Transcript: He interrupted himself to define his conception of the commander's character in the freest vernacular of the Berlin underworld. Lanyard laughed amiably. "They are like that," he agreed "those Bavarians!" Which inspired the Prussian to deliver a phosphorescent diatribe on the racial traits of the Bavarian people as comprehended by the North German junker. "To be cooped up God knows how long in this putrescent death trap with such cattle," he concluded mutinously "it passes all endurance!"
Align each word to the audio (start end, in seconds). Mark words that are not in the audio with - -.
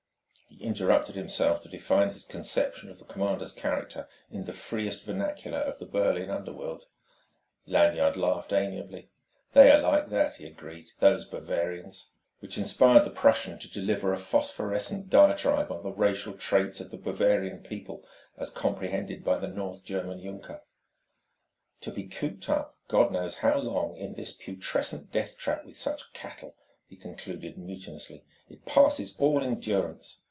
He 0.53 0.67
interrupted 0.67 1.15
himself 1.15 1.61
to 1.61 1.69
define 1.69 2.09
his 2.09 2.25
conception 2.25 2.91
of 2.91 2.99
the 2.99 3.05
commander's 3.05 3.53
character 3.53 4.07
in 4.29 4.43
the 4.43 4.51
freest 4.53 5.05
vernacular 5.05 5.57
of 5.59 5.79
the 5.79 5.85
Berlin 5.87 6.29
underworld. 6.29 6.85
Lanyard 7.65 8.15
laughed 8.17 8.51
amiably. 8.53 9.09
"They 9.53 9.71
are 9.71 9.79
like 9.79 10.09
that," 10.09 10.35
he 10.35 10.45
agreed 10.45 10.91
"those 10.99 11.25
Bavarians!" 11.25 12.09
Which 12.41 12.57
inspired 12.59 13.05
the 13.05 13.09
Prussian 13.11 13.57
to 13.59 13.71
deliver 13.71 14.11
a 14.13 14.17
phosphorescent 14.17 15.09
diatribe 15.09 15.71
on 15.71 15.81
the 15.83 15.91
racial 15.93 16.33
traits 16.33 16.79
of 16.81 16.91
the 16.91 16.97
Bavarian 16.97 17.59
people 17.63 18.05
as 18.37 18.51
comprehended 18.51 19.23
by 19.23 19.37
the 19.39 19.47
North 19.47 19.83
German 19.85 20.21
junker. 20.21 20.61
"To 21.79 21.91
be 21.91 22.03
cooped 22.03 22.49
up 22.49 22.75
God 22.89 23.11
knows 23.13 23.35
how 23.35 23.57
long 23.57 23.95
in 23.95 24.13
this 24.15 24.33
putrescent 24.33 25.11
death 25.13 25.37
trap 25.39 25.63
with 25.65 25.79
such 25.79 26.11
cattle," 26.13 26.53
he 26.87 26.97
concluded 26.97 27.57
mutinously 27.57 28.23
"it 28.49 28.65
passes 28.65 29.15
all 29.17 29.41
endurance!" 29.41 30.17